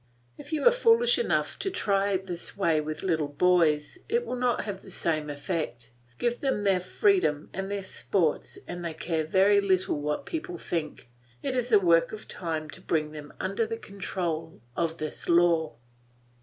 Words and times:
If 0.35 0.51
you 0.51 0.65
are 0.65 0.71
foolish 0.71 1.19
enough 1.19 1.59
to 1.59 1.69
try 1.69 2.17
this 2.17 2.57
way 2.57 2.81
with 2.81 3.03
little 3.03 3.27
boys, 3.27 3.99
it 4.09 4.25
will 4.25 4.35
not 4.35 4.63
have 4.63 4.81
the 4.81 4.89
same 4.89 5.29
effect; 5.29 5.91
give 6.17 6.39
them 6.41 6.63
their 6.63 6.79
freedom 6.79 7.51
and 7.53 7.69
their 7.69 7.83
sports, 7.83 8.57
and 8.67 8.83
they 8.83 8.95
care 8.95 9.23
very 9.23 9.61
little 9.61 10.01
what 10.01 10.25
people 10.25 10.57
think; 10.57 11.07
it 11.43 11.55
is 11.55 11.71
a 11.71 11.79
work 11.79 12.13
of 12.13 12.27
time 12.27 12.67
to 12.71 12.81
bring 12.81 13.11
them 13.11 13.31
under 13.39 13.67
the 13.67 13.77
control 13.77 14.59
of 14.75 14.97
this 14.97 15.29
law. 15.29 15.75